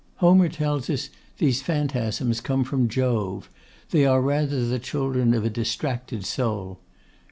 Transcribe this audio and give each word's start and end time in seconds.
Homer 0.15 0.49
tells 0.49 0.89
us 0.89 1.11
these 1.37 1.61
phantasms 1.61 2.41
come 2.41 2.63
from 2.63 2.87
Jove; 2.89 3.51
they 3.91 4.03
are 4.03 4.19
rather 4.19 4.65
the 4.65 4.79
children 4.79 5.35
of 5.35 5.45
a 5.45 5.49
distracted 5.51 6.25
soul. 6.25 6.79